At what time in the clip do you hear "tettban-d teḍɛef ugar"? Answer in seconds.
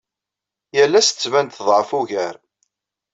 1.09-2.35